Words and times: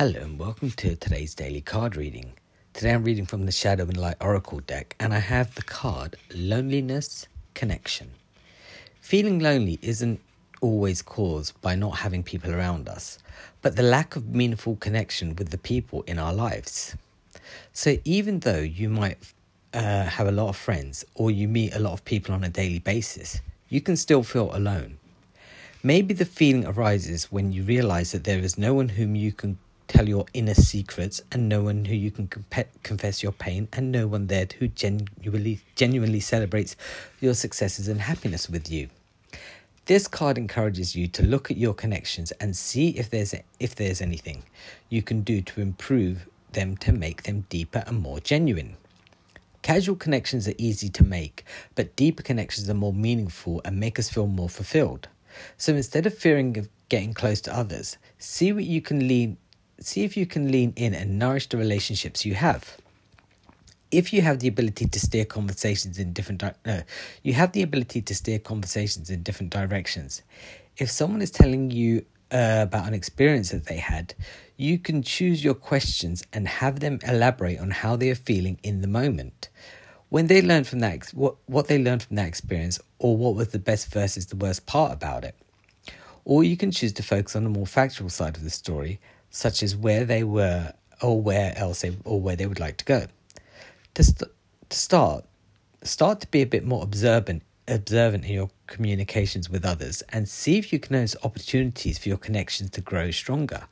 Hello 0.00 0.18
and 0.20 0.38
welcome 0.38 0.70
to 0.70 0.96
today's 0.96 1.34
daily 1.34 1.60
card 1.60 1.94
reading. 1.94 2.32
Today 2.72 2.94
I'm 2.94 3.04
reading 3.04 3.26
from 3.26 3.44
the 3.44 3.52
Shadow 3.52 3.82
and 3.82 3.98
Light 3.98 4.16
Oracle 4.18 4.60
deck 4.60 4.96
and 4.98 5.12
I 5.12 5.18
have 5.18 5.54
the 5.54 5.62
card 5.62 6.16
Loneliness 6.34 7.28
Connection. 7.52 8.10
Feeling 9.02 9.40
lonely 9.40 9.78
isn't 9.82 10.18
always 10.62 11.02
caused 11.02 11.60
by 11.60 11.74
not 11.74 11.98
having 11.98 12.22
people 12.22 12.54
around 12.54 12.88
us, 12.88 13.18
but 13.60 13.76
the 13.76 13.82
lack 13.82 14.16
of 14.16 14.34
meaningful 14.34 14.76
connection 14.76 15.36
with 15.36 15.50
the 15.50 15.58
people 15.58 16.00
in 16.06 16.18
our 16.18 16.32
lives. 16.32 16.96
So 17.74 17.98
even 18.06 18.40
though 18.40 18.60
you 18.60 18.88
might 18.88 19.18
uh, 19.74 20.04
have 20.04 20.28
a 20.28 20.32
lot 20.32 20.48
of 20.48 20.56
friends 20.56 21.04
or 21.14 21.30
you 21.30 21.46
meet 21.46 21.74
a 21.74 21.78
lot 21.78 21.92
of 21.92 22.06
people 22.06 22.34
on 22.34 22.42
a 22.42 22.48
daily 22.48 22.78
basis, 22.78 23.42
you 23.68 23.82
can 23.82 23.98
still 23.98 24.22
feel 24.22 24.48
alone. 24.56 24.96
Maybe 25.82 26.14
the 26.14 26.24
feeling 26.24 26.64
arises 26.64 27.30
when 27.30 27.52
you 27.52 27.64
realize 27.64 28.12
that 28.12 28.24
there 28.24 28.38
is 28.38 28.56
no 28.56 28.72
one 28.72 28.88
whom 28.88 29.14
you 29.14 29.32
can 29.32 29.58
tell 29.90 30.08
your 30.08 30.24
inner 30.32 30.54
secrets 30.54 31.20
and 31.32 31.48
no 31.48 31.62
one 31.64 31.84
who 31.84 31.94
you 31.94 32.12
can 32.12 32.28
comp- 32.28 32.82
confess 32.84 33.24
your 33.24 33.32
pain 33.32 33.66
and 33.72 33.90
no 33.90 34.06
one 34.06 34.28
there 34.28 34.46
who 34.58 34.68
genuinely 34.68 35.60
genuinely 35.74 36.20
celebrates 36.20 36.76
your 37.20 37.34
successes 37.34 37.88
and 37.88 38.00
happiness 38.00 38.48
with 38.48 38.70
you. 38.70 38.88
This 39.86 40.06
card 40.06 40.38
encourages 40.38 40.94
you 40.94 41.08
to 41.08 41.24
look 41.24 41.50
at 41.50 41.56
your 41.56 41.74
connections 41.74 42.30
and 42.40 42.56
see 42.56 42.90
if 42.90 43.10
there's 43.10 43.34
if 43.58 43.74
there's 43.74 44.00
anything 44.00 44.44
you 44.88 45.02
can 45.02 45.22
do 45.22 45.42
to 45.42 45.60
improve 45.60 46.28
them 46.52 46.76
to 46.76 46.92
make 46.92 47.24
them 47.24 47.44
deeper 47.48 47.82
and 47.88 48.00
more 48.00 48.20
genuine. 48.20 48.76
Casual 49.62 49.96
connections 49.96 50.46
are 50.46 50.54
easy 50.56 50.88
to 50.88 51.04
make, 51.04 51.44
but 51.74 51.96
deeper 51.96 52.22
connections 52.22 52.70
are 52.70 52.74
more 52.74 52.94
meaningful 52.94 53.60
and 53.64 53.80
make 53.80 53.98
us 53.98 54.08
feel 54.08 54.28
more 54.28 54.48
fulfilled. 54.48 55.08
So 55.56 55.74
instead 55.74 56.06
of 56.06 56.16
fearing 56.16 56.56
of 56.56 56.68
getting 56.88 57.12
close 57.12 57.40
to 57.42 57.56
others, 57.56 57.98
see 58.18 58.52
what 58.52 58.64
you 58.64 58.80
can 58.80 59.08
lean 59.08 59.36
see 59.80 60.04
if 60.04 60.16
you 60.16 60.26
can 60.26 60.52
lean 60.52 60.72
in 60.76 60.94
and 60.94 61.18
nourish 61.18 61.48
the 61.48 61.56
relationships 61.56 62.24
you 62.24 62.34
have. 62.34 62.76
If 63.90 64.12
you 64.12 64.22
have 64.22 64.38
the 64.38 64.48
ability 64.48 64.86
to 64.86 65.00
steer 65.00 65.24
conversations 65.24 65.98
in 65.98 66.12
different 66.12 66.40
di- 66.40 66.54
no, 66.64 66.82
you 67.22 67.32
have 67.32 67.52
the 67.52 67.62
ability 67.62 68.02
to 68.02 68.14
steer 68.14 68.38
conversations 68.38 69.10
in 69.10 69.22
different 69.22 69.50
directions. 69.50 70.22
If 70.76 70.90
someone 70.90 71.22
is 71.22 71.30
telling 71.30 71.70
you 71.72 72.04
uh, 72.30 72.60
about 72.62 72.86
an 72.86 72.94
experience 72.94 73.50
that 73.50 73.66
they 73.66 73.78
had, 73.78 74.14
you 74.56 74.78
can 74.78 75.02
choose 75.02 75.42
your 75.42 75.54
questions 75.54 76.22
and 76.32 76.46
have 76.46 76.80
them 76.80 77.00
elaborate 77.06 77.58
on 77.58 77.70
how 77.70 77.96
they 77.96 78.10
are 78.10 78.14
feeling 78.14 78.60
in 78.62 78.82
the 78.82 78.86
moment. 78.86 79.48
When 80.10 80.26
they 80.26 80.42
learn 80.42 80.64
from 80.64 80.80
that, 80.80 81.08
what 81.08 81.36
what 81.46 81.68
they 81.68 81.78
learned 81.82 82.02
from 82.02 82.16
that 82.16 82.28
experience, 82.28 82.78
or 82.98 83.16
what 83.16 83.34
was 83.34 83.48
the 83.48 83.58
best 83.58 83.92
versus 83.92 84.26
the 84.26 84.36
worst 84.36 84.66
part 84.66 84.92
about 84.92 85.24
it. 85.24 85.34
Or 86.24 86.44
you 86.44 86.56
can 86.56 86.70
choose 86.70 86.92
to 86.94 87.02
focus 87.02 87.34
on 87.34 87.44
the 87.44 87.50
more 87.50 87.66
factual 87.66 88.10
side 88.10 88.36
of 88.36 88.44
the 88.44 88.50
story 88.50 89.00
such 89.30 89.62
as 89.62 89.76
where 89.76 90.04
they 90.04 90.24
were 90.24 90.72
or 91.00 91.20
where 91.20 91.56
else 91.56 91.80
they 91.82 91.96
or 92.04 92.20
where 92.20 92.36
they 92.36 92.46
would 92.46 92.60
like 92.60 92.76
to 92.78 92.84
go. 92.84 93.06
To, 93.94 94.04
st- 94.04 94.30
to 94.68 94.76
start, 94.76 95.24
start 95.82 96.20
to 96.20 96.26
be 96.28 96.42
a 96.42 96.46
bit 96.46 96.64
more 96.64 96.82
observant 96.82 97.42
observant 97.68 98.24
in 98.24 98.32
your 98.32 98.50
communications 98.66 99.48
with 99.48 99.64
others 99.64 100.02
and 100.08 100.28
see 100.28 100.58
if 100.58 100.72
you 100.72 100.78
can 100.78 100.96
notice 100.96 101.16
opportunities 101.22 101.98
for 101.98 102.08
your 102.08 102.18
connections 102.18 102.70
to 102.70 102.80
grow 102.80 103.10
stronger 103.10 103.66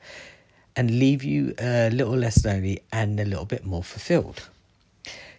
and 0.77 0.99
leave 0.99 1.25
you 1.25 1.53
a 1.59 1.91
little 1.91 2.17
less 2.17 2.45
lonely 2.45 2.81
and 2.93 3.19
a 3.19 3.25
little 3.25 3.45
bit 3.45 3.65
more 3.65 3.83
fulfilled. 3.83 4.49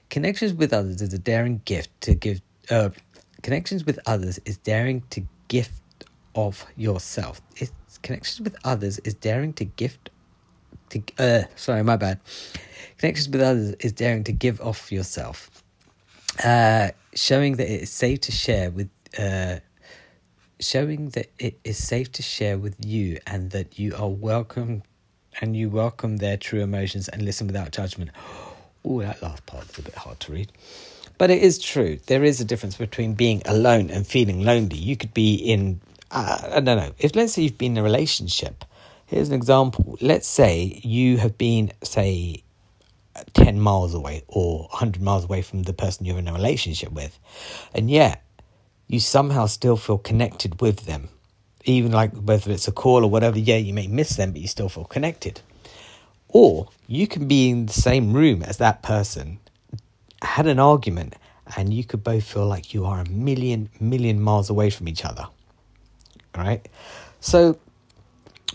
Connections 0.09 0.53
with 0.53 0.73
others 0.73 1.01
is 1.01 1.13
a 1.13 1.17
daring 1.17 1.61
gift 1.65 1.89
to 2.01 2.15
give. 2.15 2.41
Uh, 2.69 2.89
connections 3.41 3.85
with 3.85 3.99
others 4.05 4.39
is 4.45 4.57
daring 4.57 5.01
to 5.11 5.23
gift 5.47 5.71
of 6.35 6.65
yourself. 6.75 7.41
It's 7.57 7.71
connections 8.01 8.41
with 8.41 8.55
others 8.63 8.99
is 8.99 9.13
daring 9.13 9.53
to 9.53 9.65
gift 9.65 10.09
to 10.89 11.01
uh 11.17 11.43
sorry 11.55 11.83
my 11.83 11.97
bad. 11.97 12.19
Connections 12.97 13.29
with 13.29 13.41
others 13.41 13.75
is 13.79 13.91
daring 13.91 14.23
to 14.25 14.31
give 14.31 14.61
off 14.61 14.91
yourself. 14.91 15.49
Uh 16.43 16.89
showing 17.13 17.57
that 17.57 17.71
it 17.71 17.81
is 17.83 17.89
safe 17.89 18.21
to 18.21 18.31
share 18.31 18.71
with 18.71 18.89
uh 19.17 19.57
showing 20.59 21.09
that 21.09 21.27
it 21.39 21.59
is 21.63 21.81
safe 21.81 22.11
to 22.11 22.21
share 22.21 22.57
with 22.57 22.75
you 22.85 23.17
and 23.25 23.51
that 23.51 23.79
you 23.79 23.95
are 23.95 24.09
welcome 24.09 24.83
and 25.41 25.55
you 25.55 25.69
welcome 25.69 26.17
their 26.17 26.37
true 26.37 26.61
emotions 26.61 27.07
and 27.07 27.21
listen 27.21 27.47
without 27.47 27.71
judgment. 27.71 28.11
Oh 28.83 29.01
that 29.01 29.21
last 29.21 29.45
part 29.45 29.69
is 29.69 29.79
a 29.79 29.81
bit 29.81 29.95
hard 29.95 30.19
to 30.21 30.31
read. 30.31 30.51
But 31.17 31.29
it 31.29 31.43
is 31.43 31.59
true. 31.59 31.99
There 32.07 32.23
is 32.23 32.39
a 32.39 32.45
difference 32.45 32.77
between 32.77 33.13
being 33.13 33.41
alone 33.45 33.89
and 33.89 34.07
feeling 34.07 34.41
lonely. 34.41 34.77
You 34.77 34.95
could 34.95 35.13
be 35.13 35.35
in 35.35 35.81
uh, 36.11 36.39
I 36.53 36.59
don't 36.59 36.77
know. 36.77 36.91
If 36.97 37.15
let's 37.15 37.33
say 37.33 37.43
you've 37.43 37.57
been 37.57 37.73
in 37.73 37.77
a 37.77 37.83
relationship, 37.83 38.65
here's 39.05 39.29
an 39.29 39.35
example. 39.35 39.97
Let's 40.01 40.27
say 40.27 40.81
you 40.83 41.17
have 41.17 41.37
been, 41.37 41.71
say, 41.83 42.43
10 43.33 43.59
miles 43.59 43.93
away 43.93 44.23
or 44.27 44.61
100 44.69 45.01
miles 45.01 45.25
away 45.25 45.41
from 45.41 45.63
the 45.63 45.73
person 45.73 46.05
you're 46.05 46.17
in 46.17 46.27
a 46.27 46.33
relationship 46.33 46.91
with, 46.91 47.19
and 47.73 47.91
yet 47.91 48.23
you 48.87 48.99
somehow 48.99 49.45
still 49.45 49.77
feel 49.77 49.97
connected 49.97 50.61
with 50.61 50.85
them. 50.85 51.09
Even 51.65 51.91
like 51.91 52.11
whether 52.15 52.51
it's 52.51 52.67
a 52.67 52.71
call 52.71 53.03
or 53.03 53.09
whatever, 53.09 53.37
yeah, 53.37 53.57
you 53.57 53.73
may 53.73 53.87
miss 53.87 54.15
them, 54.15 54.31
but 54.31 54.41
you 54.41 54.47
still 54.47 54.69
feel 54.69 54.85
connected. 54.85 55.41
Or 56.29 56.69
you 56.87 57.07
can 57.07 57.27
be 57.27 57.49
in 57.49 57.65
the 57.65 57.73
same 57.73 58.13
room 58.13 58.41
as 58.41 58.57
that 58.57 58.81
person, 58.81 59.39
had 60.21 60.47
an 60.47 60.59
argument, 60.59 61.15
and 61.57 61.73
you 61.73 61.83
could 61.83 62.03
both 62.03 62.23
feel 62.23 62.47
like 62.47 62.73
you 62.73 62.85
are 62.85 62.99
a 63.01 63.09
million, 63.09 63.69
million 63.79 64.21
miles 64.21 64.49
away 64.49 64.69
from 64.69 64.87
each 64.87 65.03
other 65.03 65.27
right? 66.39 66.67
So 67.19 67.59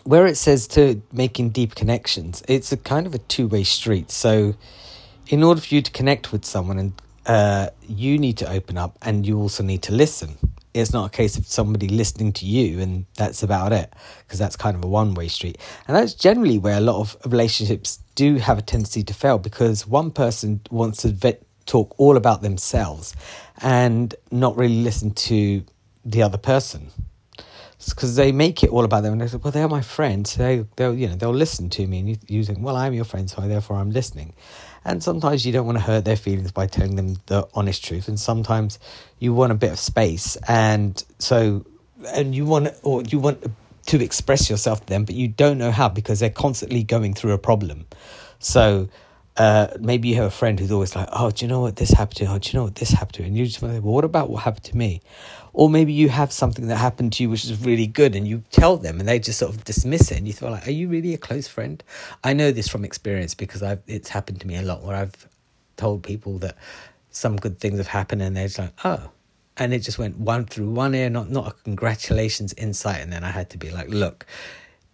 where 0.05 0.27
it 0.27 0.37
says 0.37 0.67
to 0.69 1.01
making 1.13 1.51
deep 1.51 1.75
connections, 1.75 2.43
it's 2.49 2.73
a 2.73 2.77
kind 2.77 3.07
of 3.07 3.15
a 3.15 3.19
two 3.19 3.49
way 3.49 3.65
street. 3.65 4.11
So 4.11 4.55
in 5.29 5.43
order 5.43 5.61
for 5.61 5.75
you 5.75 5.83
to 5.83 5.91
connect 5.91 6.33
with 6.33 6.45
someone 6.45 6.79
and 6.79 6.93
uh, 7.27 7.71
you 7.89 8.19
need 8.19 8.37
to 8.39 8.51
open 8.51 8.77
up 8.77 8.99
and 9.03 9.27
you 9.27 9.39
also 9.39 9.63
need 9.63 9.83
to 9.83 9.93
listen. 9.93 10.37
It's 10.75 10.93
not 10.93 11.07
a 11.07 11.11
case 11.11 11.39
of 11.39 11.47
somebody 11.47 11.89
listening 11.89 12.33
to 12.35 12.47
you 12.47 12.81
and 12.81 13.07
that's 13.17 13.43
about 13.43 13.73
it, 13.73 13.93
because 14.27 14.39
that's 14.39 14.57
kind 14.57 14.77
of 14.77 14.85
a 14.85 14.89
one 14.89 15.15
way 15.15 15.29
street. 15.29 15.59
And 15.87 15.97
that's 15.97 16.15
generally 16.15 16.59
where 16.59 16.77
a 16.77 16.81
lot 16.81 17.01
of 17.01 17.17
relationships 17.25 18.01
do 18.15 18.37
have 18.37 18.59
a 18.59 18.63
tendency 18.63 19.03
to 19.05 19.15
fail 19.15 19.39
because 19.39 19.87
one 19.87 20.11
person 20.11 20.61
wants 20.71 21.03
to 21.03 21.09
vet, 21.09 21.43
talk 21.65 21.95
all 21.99 22.17
about 22.17 22.43
themselves 22.43 23.15
and 23.63 24.15
not 24.31 24.57
really 24.57 24.83
listen 24.83 25.13
to 25.13 25.65
the 26.05 26.23
other 26.23 26.39
person 26.39 26.91
because 27.91 28.17
they 28.17 28.33
make 28.33 28.63
it 28.63 28.71
all 28.71 28.85
about 28.85 29.03
them. 29.03 29.13
And 29.13 29.21
they 29.21 29.27
say, 29.27 29.37
well, 29.37 29.51
they're 29.51 29.69
my 29.69 29.83
friends. 29.83 30.37
They, 30.37 30.65
they'll, 30.77 30.95
you 30.95 31.09
know, 31.09 31.17
they'll 31.17 31.35
listen 31.35 31.69
to 31.71 31.87
me. 31.87 31.99
And 31.99 32.09
you, 32.09 32.17
you 32.27 32.45
think, 32.45 32.59
well, 32.61 32.77
I'm 32.77 32.95
your 32.95 33.05
friend, 33.05 33.29
so 33.29 33.43
therefore 33.43 33.77
I'm 33.77 33.91
listening. 33.91 34.33
And 34.85 35.03
sometimes 35.03 35.45
you 35.45 35.53
don't 35.53 35.67
want 35.67 35.79
to 35.79 35.85
hurt 35.85 36.05
their 36.05 36.17
feelings 36.17 36.53
by 36.53 36.67
telling 36.67 36.97
them 36.97 37.17
the 37.27 37.47
honest 37.55 37.85
truth. 37.85 38.09
And 38.09 38.19
sometimes 38.19 38.79
you 39.19 39.35
want 39.35 39.53
a 39.53 39.55
bit 39.55 39.73
of 39.73 39.79
space. 39.79 40.37
And 40.49 41.03
so, 41.19 41.67
and 42.09 42.35
you 42.35 42.45
want, 42.45 42.69
or 42.83 43.03
you 43.03 43.19
want 43.19 43.45
to 43.87 44.03
express 44.03 44.49
yourself 44.49 44.81
to 44.81 44.87
them, 44.87 45.05
but 45.05 45.15
you 45.15 45.29
don't 45.29 45.59
know 45.59 45.71
how 45.71 45.89
because 45.89 46.21
they're 46.21 46.31
constantly 46.31 46.83
going 46.83 47.15
through 47.15 47.33
a 47.33 47.39
problem. 47.39 47.87
So, 48.39 48.89
uh, 49.37 49.67
maybe 49.81 50.09
you 50.09 50.15
have 50.17 50.27
a 50.27 50.31
friend 50.31 50.59
who's 50.61 50.71
always 50.71 50.95
like, 50.95 51.09
"Oh, 51.13 51.31
do 51.31 51.45
you 51.45 51.49
know 51.49 51.61
what 51.61 51.77
this 51.77 51.91
happened 51.91 52.17
to? 52.19 52.27
Oh, 52.27 52.39
do 52.39 52.51
you 52.51 52.59
know 52.59 52.65
what 52.65 52.77
this 52.77 52.91
happened 52.91 53.15
to?" 53.15 53.23
And 53.25 53.37
you 53.37 53.45
just 53.47 53.63
like, 53.63 53.83
"Well, 53.83 53.95
what 53.95 54.05
about 54.05 54.31
what 54.31 54.45
happened 54.45 54.65
to 54.65 54.77
me?" 54.77 55.01
Or 55.53 55.69
maybe 55.69 55.93
you 55.93 56.09
have 56.09 56.33
something 56.33 56.69
that 56.69 56.77
happened 56.77 57.13
to 57.15 57.23
you 57.25 57.31
which 57.31 57.45
is 57.45 57.61
really 57.65 57.89
good, 57.89 58.15
and 58.15 58.29
you 58.29 58.45
tell 58.51 58.77
them, 58.77 59.01
and 59.01 59.09
they 59.09 59.19
just 59.19 59.39
sort 59.41 59.53
of 59.55 59.65
dismiss 59.65 60.13
it, 60.13 60.19
and 60.19 60.27
you 60.29 60.33
feel 60.35 60.51
like, 60.51 60.69
"Are 60.69 60.73
you 60.73 60.89
really 60.89 61.15
a 61.15 61.19
close 61.19 61.49
friend?" 61.49 61.83
I 62.23 62.33
know 62.33 62.53
this 62.53 62.69
from 62.69 62.85
experience 62.85 63.35
because 63.35 63.63
I've 63.63 63.83
it's 63.89 64.09
happened 64.09 64.41
to 64.43 64.47
me 64.47 64.57
a 64.57 64.63
lot 64.63 64.83
where 64.85 64.97
I've 64.97 65.29
told 65.77 66.05
people 66.05 66.39
that 66.39 66.57
some 67.11 67.37
good 67.37 67.59
things 67.59 67.79
have 67.79 67.89
happened, 67.89 68.23
and 68.23 68.37
they're 68.37 68.47
just 68.47 68.59
like, 68.61 68.73
"Oh." 68.85 69.11
And 69.57 69.73
it 69.73 69.81
just 69.81 69.99
went 69.99 70.19
one 70.19 70.47
through 70.47 70.71
one 70.71 70.95
ear, 70.97 71.09
not 71.11 71.31
not 71.31 71.49
a 71.49 71.53
congratulations 71.65 72.53
insight, 72.55 73.01
and 73.01 73.13
then 73.13 73.25
I 73.25 73.31
had 73.31 73.51
to 73.51 73.59
be 73.59 73.71
like, 73.71 73.89
"Look, 73.89 74.27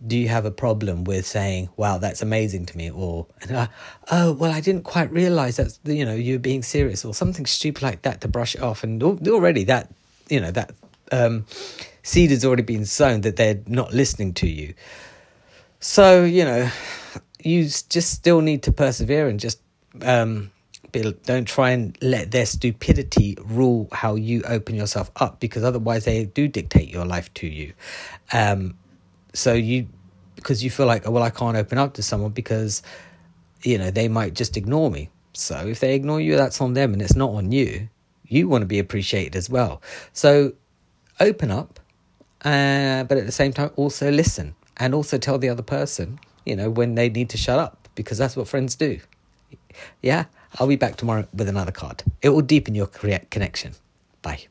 do 0.06 0.16
you 0.16 0.28
have 0.28 0.44
a 0.44 0.50
problem 0.50 1.04
with 1.04 1.26
saying, 1.26 1.68
"Wow, 1.76 1.98
that's 1.98 2.22
amazing 2.22 2.66
to 2.66 2.76
me," 2.76 2.90
or 2.90 3.26
"Oh, 4.10 4.32
well, 4.32 4.50
I 4.50 4.60
didn't 4.60 4.84
quite 4.84 5.12
realize 5.12 5.56
that 5.56 5.78
you 5.84 6.04
know 6.04 6.14
you're 6.14 6.38
being 6.38 6.62
serious," 6.62 7.04
or 7.04 7.14
something 7.14 7.46
stupid 7.46 7.82
like 7.82 8.02
that 8.02 8.20
to 8.22 8.28
brush 8.28 8.54
it 8.54 8.62
off, 8.62 8.82
and 8.82 9.02
already 9.02 9.64
that 9.64 9.90
you 10.28 10.40
know 10.40 10.50
that 10.50 10.72
um, 11.12 11.44
seed 12.02 12.30
has 12.30 12.44
already 12.44 12.62
been 12.62 12.86
sown 12.86 13.22
that 13.22 13.36
they're 13.36 13.60
not 13.66 13.92
listening 13.92 14.34
to 14.34 14.48
you. 14.48 14.74
So 15.80 16.24
you 16.24 16.44
know, 16.44 16.70
you 17.42 17.64
just 17.64 18.10
still 18.10 18.40
need 18.40 18.62
to 18.64 18.72
persevere 18.72 19.28
and 19.28 19.38
just 19.38 19.60
um, 20.02 20.50
be, 20.92 21.12
don't 21.24 21.46
try 21.46 21.70
and 21.70 21.96
let 22.02 22.30
their 22.30 22.46
stupidity 22.46 23.36
rule 23.44 23.88
how 23.92 24.14
you 24.14 24.42
open 24.46 24.74
yourself 24.74 25.10
up 25.16 25.40
because 25.40 25.64
otherwise 25.64 26.04
they 26.04 26.24
do 26.24 26.48
dictate 26.48 26.88
your 26.88 27.04
life 27.04 27.32
to 27.34 27.46
you. 27.46 27.72
Um, 28.32 28.76
so 29.32 29.52
you 29.52 29.88
because 30.36 30.64
you 30.64 30.70
feel 30.70 30.86
like 30.86 31.08
well 31.08 31.22
I 31.22 31.30
can't 31.30 31.56
open 31.56 31.78
up 31.78 31.94
to 31.94 32.02
someone 32.02 32.30
because 32.30 32.82
you 33.62 33.78
know 33.78 33.90
they 33.90 34.08
might 34.08 34.34
just 34.34 34.56
ignore 34.56 34.90
me. 34.90 35.10
So 35.32 35.66
if 35.66 35.80
they 35.80 35.94
ignore 35.94 36.20
you, 36.20 36.36
that's 36.36 36.60
on 36.60 36.74
them 36.74 36.92
and 36.92 37.00
it's 37.00 37.16
not 37.16 37.30
on 37.30 37.52
you. 37.52 37.88
You 38.26 38.48
want 38.48 38.62
to 38.62 38.66
be 38.66 38.78
appreciated 38.78 39.36
as 39.36 39.48
well. 39.50 39.82
So 40.12 40.52
open 41.18 41.50
up, 41.50 41.80
uh, 42.44 43.04
but 43.04 43.18
at 43.18 43.26
the 43.26 43.32
same 43.32 43.52
time 43.52 43.70
also 43.76 44.10
listen 44.10 44.54
and 44.76 44.94
also 44.94 45.18
tell 45.18 45.38
the 45.38 45.48
other 45.48 45.62
person 45.62 46.18
you 46.44 46.56
know, 46.56 46.70
when 46.70 46.94
they 46.94 47.08
need 47.08 47.30
to 47.30 47.36
shut 47.36 47.58
up 47.58 47.88
because 47.94 48.18
that's 48.18 48.36
what 48.36 48.48
friends 48.48 48.74
do. 48.74 48.98
Yeah, 50.02 50.24
I'll 50.58 50.66
be 50.66 50.76
back 50.76 50.96
tomorrow 50.96 51.26
with 51.32 51.48
another 51.48 51.72
card. 51.72 52.02
It 52.22 52.30
will 52.30 52.42
deepen 52.42 52.74
your 52.74 52.86
connection. 52.86 53.74
Bye. 54.22 54.49